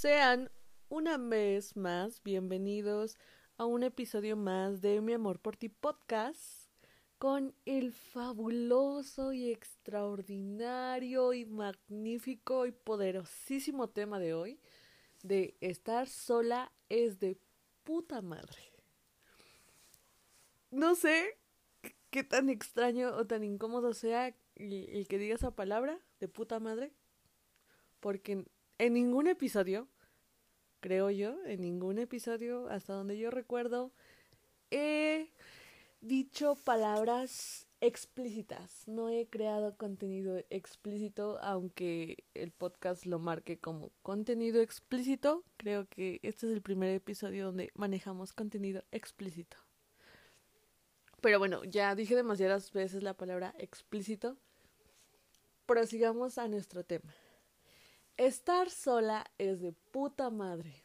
[0.00, 0.50] Sean
[0.88, 3.18] una vez más bienvenidos
[3.58, 6.70] a un episodio más de Mi Amor por Ti podcast
[7.18, 14.58] con el fabuloso y extraordinario y magnífico y poderosísimo tema de hoy
[15.22, 17.36] de estar sola es de
[17.84, 18.72] puta madre.
[20.70, 21.36] No sé
[22.08, 26.90] qué tan extraño o tan incómodo sea el, que diga esa palabra de puta madre,
[28.00, 28.46] porque
[28.80, 29.88] en ningún episodio,
[30.80, 33.92] creo yo, en ningún episodio, hasta donde yo recuerdo,
[34.70, 35.28] he
[36.00, 38.88] dicho palabras explícitas.
[38.88, 45.44] No he creado contenido explícito, aunque el podcast lo marque como contenido explícito.
[45.58, 49.58] Creo que este es el primer episodio donde manejamos contenido explícito.
[51.20, 54.38] Pero bueno, ya dije demasiadas veces la palabra explícito.
[55.66, 57.14] Prosigamos a nuestro tema.
[58.20, 60.84] Estar sola es de puta madre.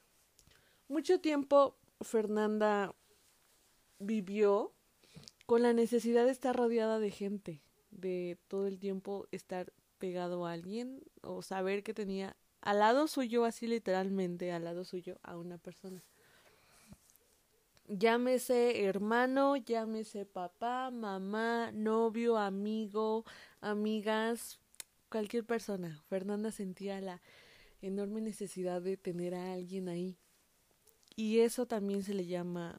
[0.87, 2.95] Mucho tiempo Fernanda
[3.99, 4.71] vivió
[5.45, 10.53] con la necesidad de estar rodeada de gente, de todo el tiempo estar pegado a
[10.53, 15.57] alguien o saber que tenía al lado suyo, así literalmente al lado suyo, a una
[15.57, 16.05] persona.
[17.89, 23.25] Llámese hermano, llámese papá, mamá, novio, amigo,
[23.59, 24.57] amigas,
[25.09, 26.03] cualquier persona.
[26.07, 27.21] Fernanda sentía la
[27.81, 30.17] enorme necesidad de tener a alguien ahí.
[31.15, 32.77] Y eso también se le llama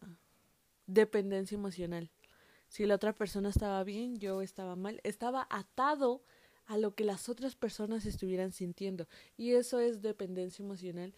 [0.87, 2.11] dependencia emocional.
[2.69, 5.01] Si la otra persona estaba bien, yo estaba mal.
[5.05, 6.23] Estaba atado
[6.67, 9.09] a lo que las otras personas estuvieran sintiendo.
[9.37, 11.15] Y eso es dependencia emocional,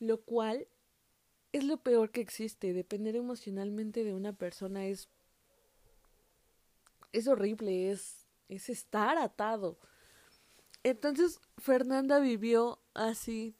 [0.00, 0.66] lo cual
[1.52, 2.72] es lo peor que existe.
[2.72, 5.08] Depender emocionalmente de una persona es
[7.12, 9.78] es horrible, es es estar atado.
[10.88, 13.54] Entonces Fernanda vivió así.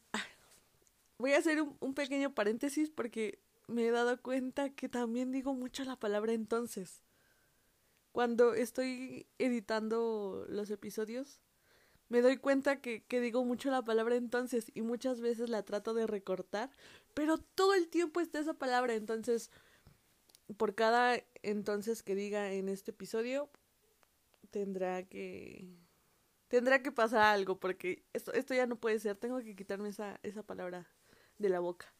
[1.18, 5.84] Voy a hacer un, pequeño paréntesis porque me he dado cuenta que también digo mucho
[5.84, 7.02] la palabra entonces.
[8.12, 11.40] Cuando estoy editando los episodios,
[12.08, 15.92] me doy cuenta que, que, digo mucho la palabra entonces y muchas veces la trato
[15.92, 16.70] de recortar,
[17.12, 18.94] pero todo el tiempo está esa palabra.
[18.94, 19.50] Entonces,
[20.56, 23.50] por cada entonces que diga en este episodio,
[24.50, 25.68] tendrá que
[26.48, 29.16] tendrá que pasar algo porque esto, ya no puede ser.
[29.16, 30.86] Tengo que quitarme esa, esa palabra
[31.38, 31.92] de la boca.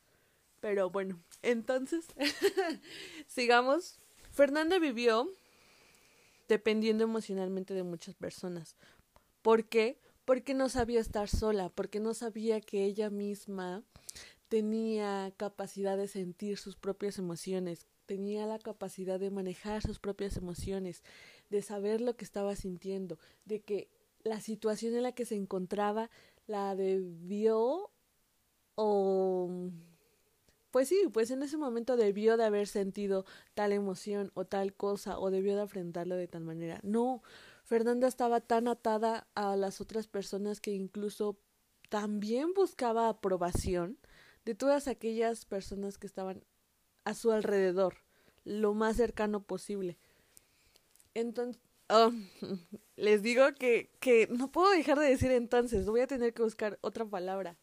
[0.60, 2.06] Pero bueno, entonces,
[3.26, 3.98] sigamos.
[4.32, 5.30] Fernanda vivió
[6.48, 8.76] dependiendo emocionalmente de muchas personas.
[9.42, 10.00] ¿Por qué?
[10.24, 13.82] Porque no sabía estar sola, porque no sabía que ella misma
[14.48, 21.02] tenía capacidad de sentir sus propias emociones, tenía la capacidad de manejar sus propias emociones,
[21.50, 23.88] de saber lo que estaba sintiendo, de que
[24.28, 26.10] la situación en la que se encontraba
[26.46, 27.90] la debió
[28.74, 29.70] o
[30.70, 33.24] pues sí, pues en ese momento debió de haber sentido
[33.54, 36.78] tal emoción o tal cosa o debió de enfrentarlo de tal manera.
[36.82, 37.22] No,
[37.64, 41.38] Fernanda estaba tan atada a las otras personas que incluso
[41.88, 43.98] también buscaba aprobación
[44.44, 46.44] de todas aquellas personas que estaban
[47.04, 47.96] a su alrededor,
[48.44, 49.98] lo más cercano posible.
[51.14, 52.12] Entonces, Oh,
[52.96, 56.78] les digo que, que no puedo dejar de decir entonces, voy a tener que buscar
[56.82, 57.56] otra palabra.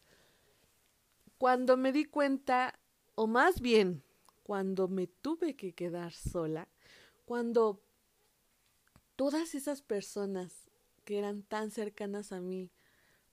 [1.38, 2.78] Cuando me di cuenta,
[3.14, 4.02] o más bien,
[4.42, 6.68] cuando me tuve que quedar sola,
[7.24, 7.82] cuando
[9.16, 10.70] todas esas personas
[11.04, 12.70] que eran tan cercanas a mí,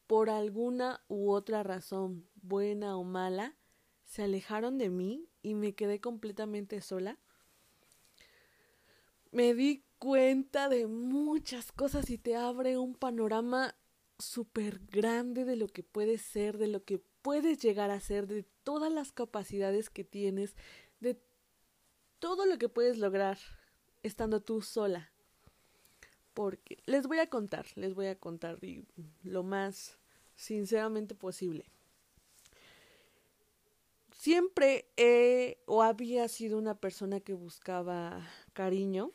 [0.06, 3.56] por alguna u otra razón, buena o mala,
[4.04, 7.18] se alejaron de mí y me quedé completamente sola,
[9.32, 13.74] me di cuenta de muchas cosas y te abre un panorama
[14.20, 18.44] súper grande de lo que puedes ser, de lo que puedes llegar a ser, de
[18.66, 20.58] todas las capacidades que tienes,
[21.00, 21.18] de
[22.20, 23.38] todo lo que puedes lograr
[24.02, 25.10] estando tú sola.
[26.34, 28.60] Porque les voy a contar, les voy a contar
[29.24, 30.00] lo más
[30.36, 31.64] sinceramente posible.
[34.12, 39.14] Siempre he o había sido una persona que buscaba cariño,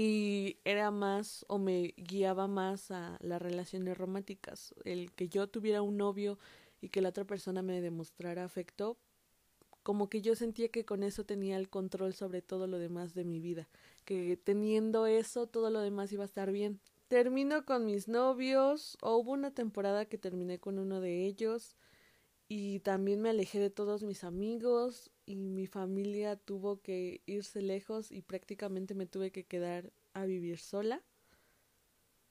[0.00, 4.72] y era más o me guiaba más a las relaciones románticas.
[4.84, 6.38] El que yo tuviera un novio
[6.80, 8.96] y que la otra persona me demostrara afecto,
[9.82, 13.24] como que yo sentía que con eso tenía el control sobre todo lo demás de
[13.24, 13.68] mi vida,
[14.04, 16.78] que teniendo eso todo lo demás iba a estar bien.
[17.08, 21.74] Termino con mis novios, o hubo una temporada que terminé con uno de ellos
[22.46, 28.10] y también me alejé de todos mis amigos y mi familia tuvo que irse lejos
[28.10, 31.02] y prácticamente me tuve que quedar a vivir sola.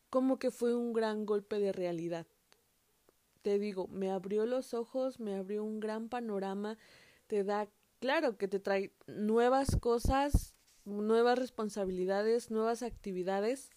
[0.10, 2.26] Como que fue un gran golpe de realidad.
[3.44, 6.78] te digo, me abrió los ojos, me abrió un gran panorama,
[7.28, 13.70] te da, claro que te trae nuevas cosas, nuevas responsabilidades, nuevas actividades,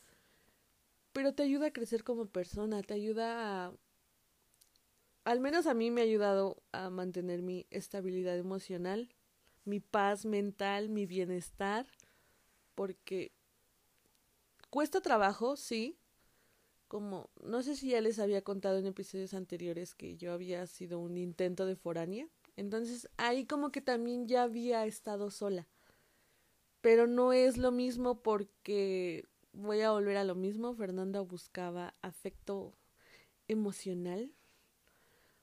[1.12, 3.72] pero te ayuda a crecer como persona, te ayuda a...
[5.24, 9.14] Al menos a mí me ha ayudado a mantener mi estabilidad emocional,
[9.64, 11.86] mi paz mental, mi bienestar,
[12.74, 13.32] porque
[14.70, 15.98] cuesta trabajo, sí,
[16.88, 20.98] como no sé si ya les había contado en episodios anteriores que yo había sido
[20.98, 22.26] un intento de foránea,
[22.56, 25.68] entonces ahí como que también ya había estado sola.
[26.80, 32.74] Pero no es lo mismo porque voy a volver a lo mismo, Fernanda buscaba afecto
[33.48, 34.32] emocional,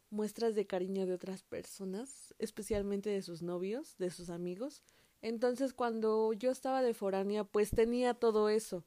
[0.10, 4.84] muestras de cariño de otras personas, especialmente de sus novios, de sus amigos.
[5.22, 8.84] Entonces cuando yo estaba de foránea, pues tenía todo eso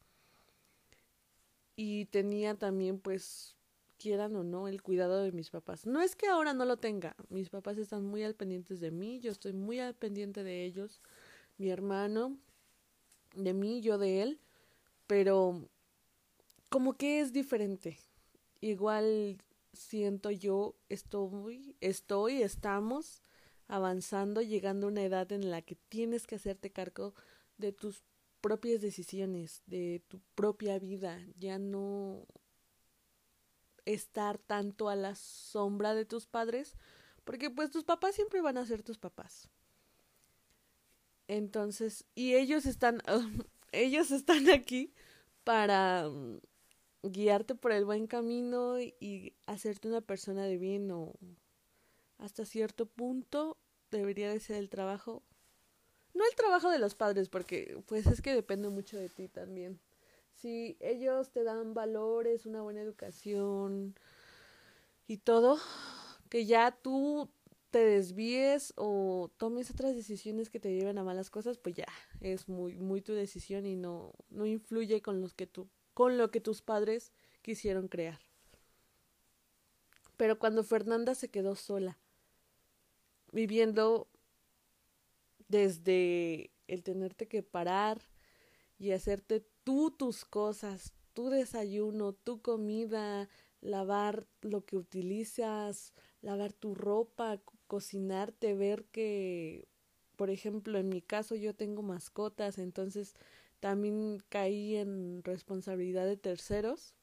[1.77, 3.57] y tenía también pues
[3.99, 5.87] quieran o no el cuidado de mis papás.
[5.87, 9.21] No es que ahora no lo tenga, mis papás están muy al pendientes de mí,
[9.21, 11.01] yo estoy muy al pendiente de ellos,
[11.59, 12.39] mi hermano
[13.35, 14.41] de mí, yo de él,
[15.07, 15.69] pero
[16.71, 17.99] como que es diferente.
[18.61, 23.23] Igual siento yo estoy estoy estamos
[23.69, 27.15] avanzando, llegando a una edad en la que tienes que hacerte cargo
[27.57, 28.03] de tus
[28.41, 32.27] propias decisiones, de tu propia vida, ya no
[33.85, 36.75] estar tanto a la sombra de tus padres,
[37.25, 39.49] porque pues tus papás siempre van a ser tus papás.
[41.29, 43.03] Entonces, y ellos están,
[43.73, 44.93] ellos están aquí
[45.45, 46.11] para
[47.03, 51.13] guiarte por el buen camino y hacerte una persona de bien o
[52.19, 53.57] hasta cierto punto
[53.91, 55.23] debería de ser el trabajo
[56.15, 59.81] no el trabajo de los padres, porque pues es que depende mucho de ti también.
[60.35, 63.95] Si ellos te dan valores, una buena educación
[65.07, 65.59] y todo,
[66.29, 67.31] que ya tú
[67.71, 71.87] te desvíes o tomes otras decisiones que te lleven a malas cosas, pues ya
[72.21, 76.31] es muy muy tu decisión y no no influye con los que tú con lo
[76.31, 78.21] que tus padres quisieron crear.
[80.17, 81.99] Pero cuando Fernanda se quedó sola,
[83.33, 84.09] viviendo
[85.49, 88.03] desde el tenerte que parar
[88.79, 93.29] y hacerte tú tus cosas, tu desayuno, tu comida,
[93.61, 99.69] lavar lo que utilizas, lavar tu ropa, cocinarte, ver que,
[100.17, 103.15] por ejemplo, en mi caso yo tengo mascotas, entonces
[103.61, 106.95] también caí en responsabilidad de terceros,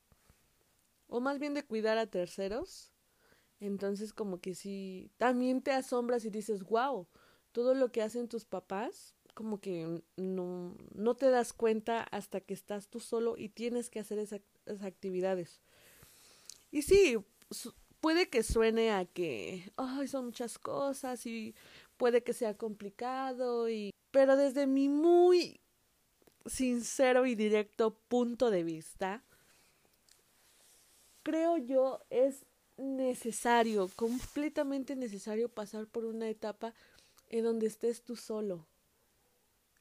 [1.07, 2.91] o más bien de cuidar a terceros.
[3.59, 7.07] Entonces como que sí, también te asombras y dices, wow,
[7.51, 12.53] todo lo que hacen tus papás, como que no, no te das cuenta hasta que
[12.53, 14.41] estás tú solo y tienes que hacer esas
[14.81, 15.61] actividades.
[16.71, 17.17] Y sí,
[17.99, 21.55] puede que suene a que ay, son muchas cosas y
[21.97, 25.59] puede que sea complicado y pero desde mi muy
[26.47, 29.23] sincero y directo punto de vista
[31.27, 32.45] creo yo es
[32.77, 36.73] necesario, completamente necesario pasar por una etapa
[37.27, 38.65] en donde estés tú solo,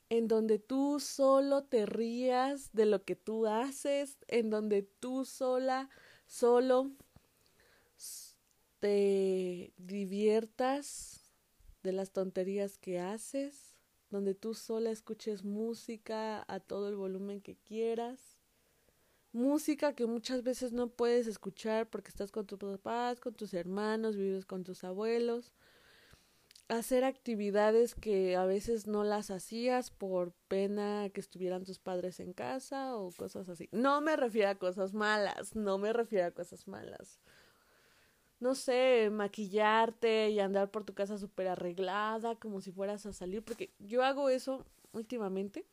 [0.08, 5.88] en donde tú solo te rías de lo que tú haces, en donde tú sola,
[6.26, 6.90] solo
[8.80, 11.20] te diviertas
[11.84, 13.75] de las tonterías que haces,
[14.10, 18.38] donde tú sola escuches música a todo el volumen que quieras,
[19.32, 24.16] música que muchas veces no puedes escuchar porque estás con tus papás, con tus hermanos,
[24.16, 25.52] vives con tus abuelos,
[26.68, 32.32] hacer actividades que a veces no las hacías por pena que estuvieran tus padres en
[32.32, 33.68] casa o cosas así.
[33.72, 37.20] No me refiero a cosas malas, no me refiero a cosas malas.
[38.38, 43.42] No sé, maquillarte y andar por tu casa súper arreglada como si fueras a salir,
[43.42, 45.64] porque yo hago eso últimamente,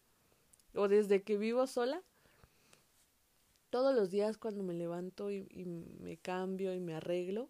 [0.74, 2.02] o desde que vivo sola.
[3.70, 7.50] Todos los días cuando me levanto y, y me cambio y me arreglo,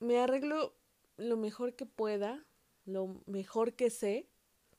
[0.00, 0.74] me arreglo
[1.16, 2.44] lo mejor que pueda,
[2.84, 4.26] lo mejor que sé,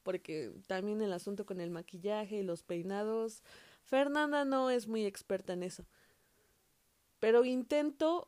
[0.04, 3.42] porque también el asunto con el maquillaje y los peinados,
[3.84, 5.86] Fernanda no es muy experta en eso.
[7.20, 8.28] Pero intento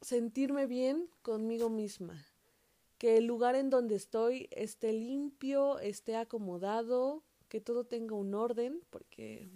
[0.00, 2.26] sentirme bien conmigo misma,
[2.98, 8.82] que el lugar en donde estoy esté limpio, esté acomodado, que todo tenga un orden,
[8.90, 9.50] porque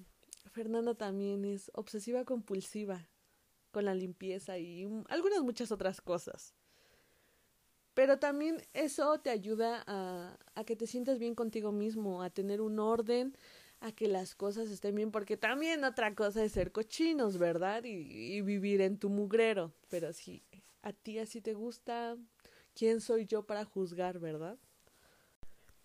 [0.50, 3.08] Fernanda también es obsesiva compulsiva
[3.70, 6.54] con la limpieza y algunas muchas otras cosas.
[7.92, 12.60] Pero también eso te ayuda a, a que te sientas bien contigo mismo, a tener
[12.60, 13.36] un orden,
[13.84, 17.84] a que las cosas estén bien, porque también otra cosa es ser cochinos, ¿verdad?
[17.84, 19.74] Y, vivir en tu mugrero.
[19.90, 20.42] Pero si
[20.80, 22.16] a ti así te gusta,
[22.74, 24.56] ¿quién soy yo para juzgar, verdad?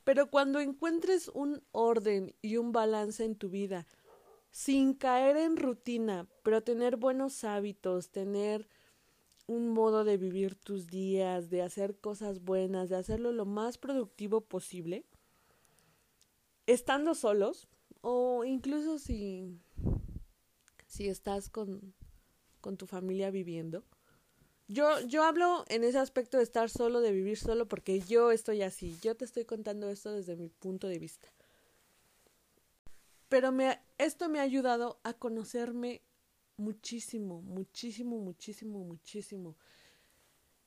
[0.06, 3.86] Pero cuando encuentres un orden y un balance en tu vida,
[4.50, 8.70] sin caer en rutina, pero tener buenos hábitos, tener
[9.46, 14.40] un modo de vivir tus días, de hacer cosas buenas, de hacerlo lo más productivo
[14.40, 15.04] posible,
[16.66, 17.68] estando solos
[18.02, 19.60] o incluso si,
[20.88, 21.94] si estás con,
[22.62, 23.84] con tu familia viviendo.
[24.68, 28.62] Yo, yo hablo en ese aspecto de estar solo, de vivir solo, porque yo estoy
[28.62, 28.98] así.
[29.02, 31.28] Yo te estoy contando esto desde mi punto de vista.
[33.30, 36.02] Pero me, esto me ha ayudado a conocerme
[36.58, 39.56] muchísimo, muchísimo, muchísimo, muchísimo.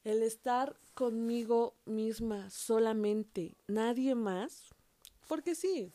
[0.03, 4.71] El estar conmigo misma solamente, nadie más,
[5.29, 5.93] porque sí,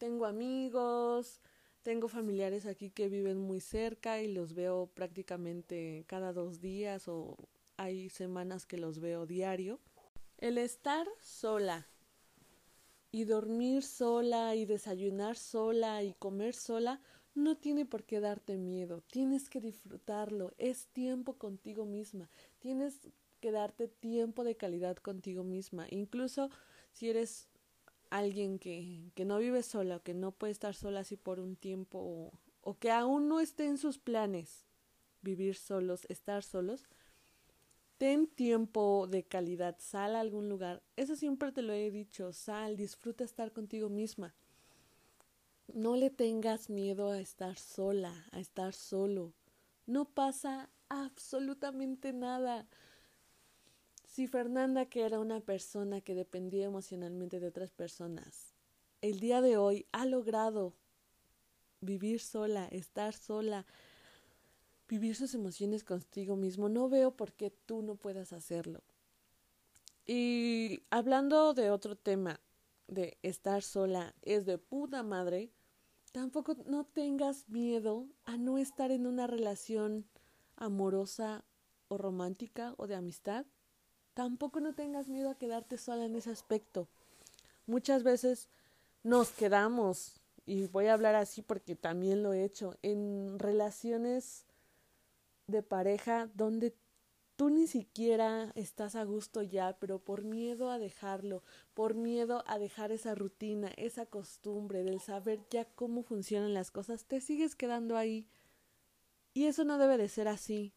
[0.00, 1.40] tengo amigos,
[1.82, 7.36] tengo familiares aquí que viven muy cerca y los veo prácticamente cada dos días o
[7.76, 9.78] hay semanas que los veo diario.
[10.38, 11.86] El estar sola,
[13.12, 17.00] y dormir sola y desayunar sola y comer sola
[17.34, 23.08] no tiene por qué darte miedo, tienes que disfrutarlo, es tiempo contigo misma, tienes
[23.40, 26.50] que darte tiempo de calidad contigo misma, incluso
[26.92, 27.49] si eres
[28.10, 31.98] alguien que, que no vive sola que no puede estar sola así por un tiempo
[31.98, 34.66] o, o que aún no esté en sus planes
[35.22, 36.88] vivir solos, estar solos,
[38.00, 40.82] Ten tiempo de calidad, sal a algún lugar.
[40.96, 44.34] Eso siempre te lo he dicho, sal, disfruta estar contigo misma.
[45.74, 49.34] No le tengas miedo a estar sola, a estar solo.
[49.84, 52.66] No pasa absolutamente nada.
[54.10, 58.56] Si Fernanda, que era una persona que dependía emocionalmente de otras personas,
[59.02, 60.74] el día de hoy ha logrado
[61.80, 63.66] vivir sola, estar sola,
[64.88, 66.68] vivir sus emociones contigo mismo.
[66.68, 68.82] No veo por qué tú no puedas hacerlo.
[70.06, 72.40] Y hablando de otro tema,
[72.88, 75.52] de estar sola, es de puta madre,
[76.10, 80.04] tampoco no tengas miedo a no estar en una relación
[80.56, 81.44] amorosa
[81.86, 83.46] o romántica o de amistad.
[84.20, 86.86] Tampoco no tengas miedo a quedarte sola en ese aspecto.
[87.64, 88.50] Muchas veces
[89.02, 94.44] nos quedamos, y voy a hablar así porque también lo he hecho, en relaciones
[95.46, 96.74] de pareja donde
[97.36, 102.58] tú ni siquiera estás a gusto ya, pero por miedo a dejarlo, por miedo a
[102.58, 107.96] dejar esa rutina, esa costumbre del saber ya cómo funcionan las cosas, te sigues quedando
[107.96, 108.28] ahí.
[109.32, 110.74] Y eso no debe de ser así.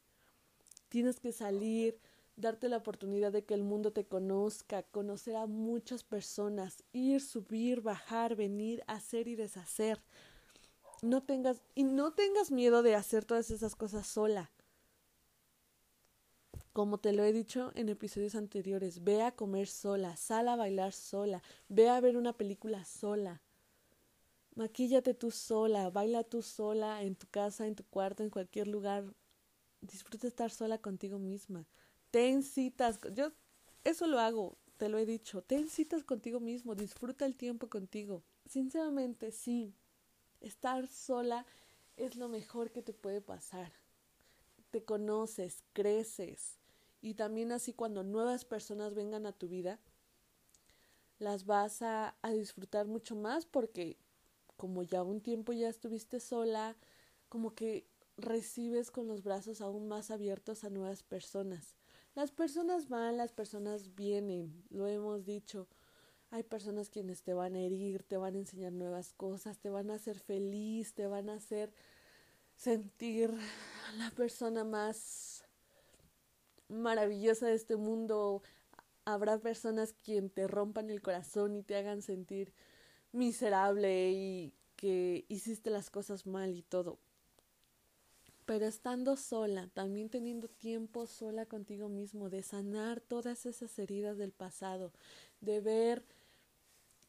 [0.87, 1.99] Tienes que salir,
[2.35, 7.81] darte la oportunidad de que el mundo te conozca, conocer a muchas personas, ir, subir,
[7.81, 10.01] bajar, venir, hacer y deshacer.
[11.01, 14.51] No tengas y no tengas miedo de hacer todas esas cosas sola.
[16.71, 20.91] Como te lo he dicho en episodios anteriores, ve a comer sola, sal a bailar
[20.91, 23.43] sola, ve a ver una película sola.
[24.55, 29.03] Maquíllate tú sola, baila tú sola en tu casa, en tu cuarto, en cualquier lugar.
[29.81, 31.67] Disfruta estar sola contigo misma.
[32.13, 32.99] Ten citas.
[33.15, 33.31] Yo
[33.83, 35.41] eso lo hago, te lo he dicho.
[35.41, 38.21] Ten citas contigo mismo, disfruta el tiempo contigo.
[38.45, 39.73] Sinceramente, sí.
[40.39, 41.43] Estar sola
[41.97, 43.71] es lo mejor que te puede pasar.
[44.69, 46.59] Te conoces, creces,
[47.01, 49.79] y también así cuando nuevas personas vengan a tu vida,
[51.17, 53.97] las vas a, a disfrutar mucho más porque
[54.55, 56.77] como ya un tiempo ya estuviste sola,
[57.27, 61.73] como que recibes con los brazos aún más abiertos a nuevas personas.
[62.15, 65.67] Las personas van, las personas vienen, lo hemos dicho.
[66.29, 69.89] Hay personas quienes te van a herir, te van a enseñar nuevas cosas, te van
[69.89, 71.73] a hacer feliz, te van a hacer
[72.55, 73.31] sentir
[73.97, 75.43] la persona más
[76.69, 78.43] maravillosa de este mundo,
[79.05, 82.53] habrá personas quien te rompan el corazón y te hagan sentir
[83.11, 86.99] miserable y que hiciste las cosas mal y todo.
[88.45, 94.31] Pero estando sola, también teniendo tiempo sola contigo mismo, de sanar todas esas heridas del
[94.31, 94.91] pasado,
[95.39, 96.05] de ver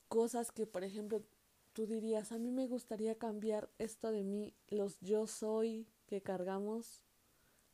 [0.08, 1.24] cosas que, por ejemplo,
[1.72, 7.02] tú dirías, a mí me gustaría cambiar esto de mí, los yo soy que cargamos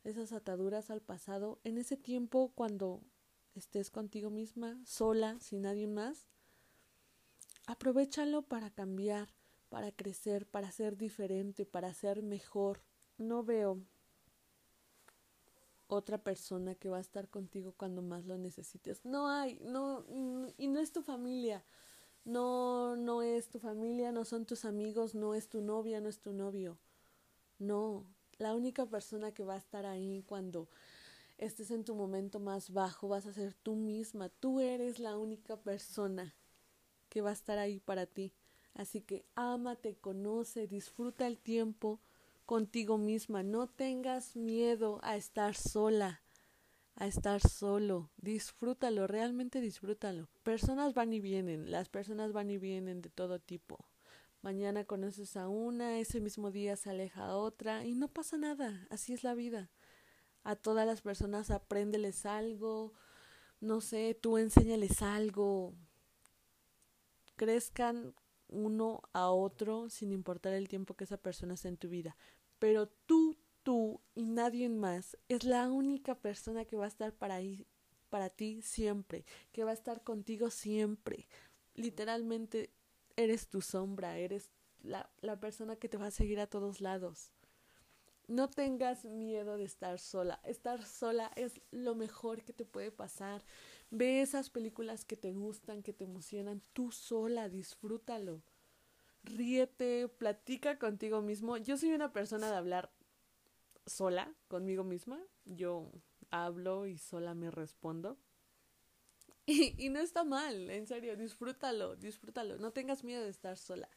[0.03, 3.01] esas ataduras al pasado, en ese tiempo cuando
[3.53, 6.25] estés contigo misma, sola, sin nadie más,
[7.67, 9.29] aprovechalo para cambiar,
[9.69, 12.81] para crecer, para ser diferente, para ser mejor.
[13.21, 13.79] No veo
[15.87, 19.03] otra persona que va a estar contigo cuando más lo necesites.
[19.05, 20.05] No hay, no,
[20.57, 21.63] y no es tu familia.
[22.23, 26.19] No, no es tu familia, no son tus amigos, no es tu novia, no es
[26.19, 26.77] tu novio.
[27.57, 28.05] No,
[28.37, 30.69] la única persona que va a estar ahí cuando
[31.37, 34.29] estés en tu momento más bajo vas a ser tú misma.
[34.29, 36.35] Tú eres la única persona
[37.09, 38.33] que va a estar ahí para ti.
[38.73, 41.99] Así que ámate, conoce, disfruta el tiempo
[42.51, 43.43] contigo misma.
[43.43, 46.21] No tengas miedo a estar sola,
[46.95, 48.11] a estar solo.
[48.17, 50.27] Disfrútalo, realmente disfrútalo.
[50.43, 53.87] Personas van y vienen, las personas van y vienen de todo tipo.
[54.41, 58.85] Mañana conoces a una, ese mismo día se aleja a otra y no pasa nada,
[58.89, 59.71] así es la vida.
[60.43, 62.91] A todas las personas apréndeles algo,
[63.61, 65.73] no sé, tú enséñales algo.
[67.37, 68.13] Crezcan
[68.49, 72.17] uno a otro sin importar el tiempo que esa persona esté en tu vida.
[72.61, 77.39] Pero tú, tú y nadie más es la única persona que va a estar para
[78.11, 81.27] para ti siempre, que va a estar contigo siempre.
[81.73, 82.69] Literalmente
[83.15, 84.51] eres tu sombra, eres
[84.83, 87.31] la, la persona que te va a seguir a todos lados.
[88.27, 90.39] No tengas miedo de estar sola.
[90.43, 93.43] Estar sola es lo mejor que te puede pasar.
[93.89, 98.43] Ve esas películas que te gustan, que te emocionan, tú sola, disfrútalo.
[99.23, 101.57] Ríete, platica contigo mismo.
[101.57, 102.91] Yo soy una persona de hablar
[103.85, 105.19] sola conmigo misma.
[105.45, 105.91] Yo
[106.29, 108.17] hablo y sola me respondo.
[109.47, 112.57] Y, y no está mal, en serio, disfrútalo, disfrútalo.
[112.57, 113.89] No tengas miedo de estar sola.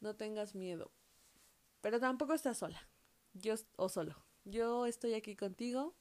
[0.00, 0.92] No tengas miedo.
[1.80, 2.78] Pero tampoco estás sola.
[3.32, 4.14] Yo o solo.
[4.44, 5.96] Yo estoy aquí contigo.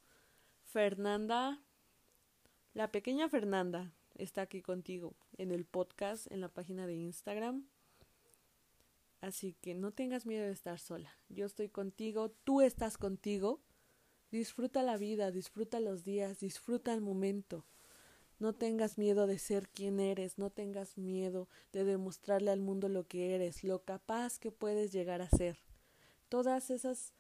[0.62, 1.64] Fernanda
[2.78, 7.66] la pequeña Fernanda está aquí contigo en el podcast, en la página de Instagram.
[9.22, 11.12] Así que no tengas miedo de estar sola.
[11.30, 13.62] Yo estoy contigo, tú estás contigo.
[14.32, 17.66] Disfruta la vida, disfruta los días, disfruta el momento.
[18.40, 23.08] No tengas miedo de ser quien eres, no tengas miedo de demostrarle al mundo lo
[23.08, 25.58] que eres, lo capaz que puedes llegar a ser.
[26.30, 27.14] Todas esas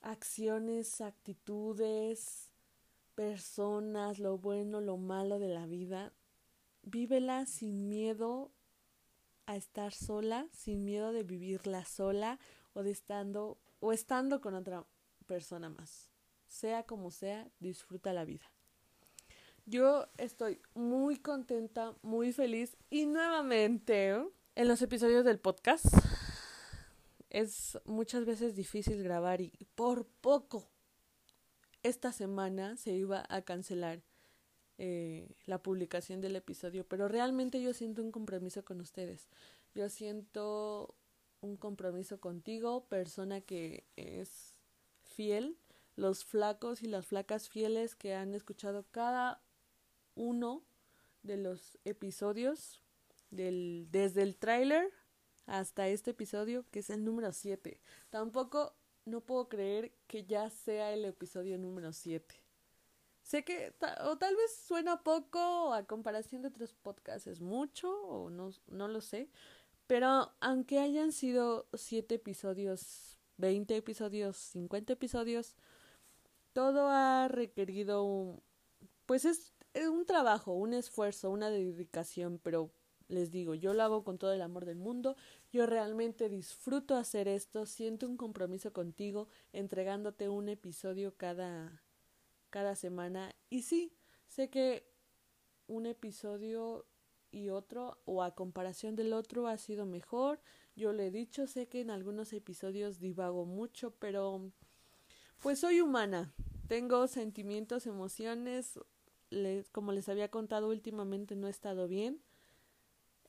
[0.00, 2.52] acciones, actitudes,
[3.14, 6.12] personas, lo bueno, lo malo de la vida,
[6.82, 8.52] vívela sin miedo
[9.46, 12.38] a estar sola, sin miedo de vivirla sola
[12.74, 14.84] o de estando o estando con otra
[15.26, 16.10] persona más.
[16.46, 18.44] Sea como sea, disfruta la vida.
[19.64, 24.10] Yo estoy muy contenta, muy feliz y nuevamente
[24.54, 25.86] en los episodios del podcast
[27.30, 30.70] es muchas veces difícil grabar y por poco
[31.82, 34.02] esta semana se iba a cancelar
[34.78, 39.28] eh, la publicación del episodio, pero realmente yo siento un compromiso con ustedes.
[39.74, 40.94] Yo siento
[41.40, 44.54] un compromiso contigo, persona que es
[45.02, 45.58] fiel,
[45.94, 49.42] los flacos y las flacas fieles que han escuchado cada
[50.14, 50.62] uno
[51.22, 52.82] de los episodios
[53.30, 54.92] del, desde el tráiler
[55.46, 57.80] hasta este episodio que es el número 7.
[58.10, 62.45] Tampoco no puedo creer que ya sea el episodio número 7.
[63.26, 68.30] Sé que o tal vez suena poco a comparación de otros podcasts es mucho o
[68.30, 69.28] no, no lo sé,
[69.88, 75.56] pero aunque hayan sido 7 episodios, 20 episodios, 50 episodios,
[76.52, 78.40] todo ha requerido un,
[79.06, 82.70] pues es un trabajo, un esfuerzo, una dedicación, pero
[83.08, 85.16] les digo, yo lo hago con todo el amor del mundo,
[85.50, 91.82] yo realmente disfruto hacer esto, siento un compromiso contigo, entregándote un episodio cada,
[92.50, 93.34] cada semana.
[93.50, 93.92] Y sí,
[94.28, 94.88] sé que
[95.66, 96.86] un episodio
[97.30, 100.40] y otro, o a comparación del otro, ha sido mejor.
[100.74, 104.50] Yo le he dicho, sé que en algunos episodios divago mucho, pero
[105.40, 106.32] pues soy humana.
[106.68, 108.78] Tengo sentimientos, emociones.
[109.30, 112.22] Les, como les había contado últimamente no he estado bien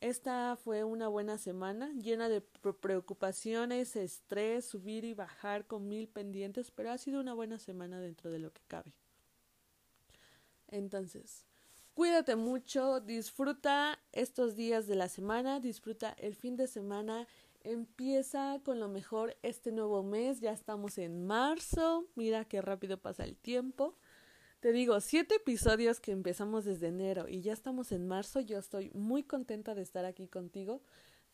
[0.01, 6.71] esta fue una buena semana, llena de preocupaciones, estrés, subir y bajar con mil pendientes,
[6.71, 8.93] pero ha sido una buena semana dentro de lo que cabe.
[10.67, 11.45] Entonces,
[11.93, 17.27] cuídate mucho, disfruta estos días de la semana, disfruta el fin de semana,
[17.62, 23.23] empieza con lo mejor este nuevo mes, ya estamos en marzo, mira qué rápido pasa
[23.23, 23.95] el tiempo.
[24.60, 28.39] Te digo, siete episodios que empezamos desde enero y ya estamos en marzo.
[28.39, 30.82] Yo estoy muy contenta de estar aquí contigo.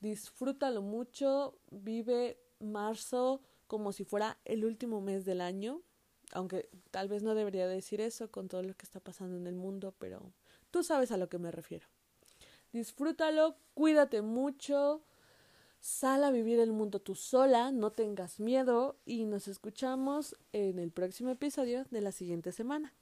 [0.02, 1.58] Disfrútalo mucho.
[1.72, 5.82] Vive marzo como si fuera el último mes del año.
[6.32, 9.56] Aunque tal vez no debería decir eso con todo lo que está pasando en el
[9.56, 10.32] mundo, pero
[10.72, 11.88] tú sabes a lo que me refiero.
[12.72, 15.04] Disfrútalo, cuídate mucho.
[15.80, 20.92] Sal a vivir el mundo tú sola, no tengas miedo y nos escuchamos en el
[20.92, 22.94] próximo episodio de la siguiente semana.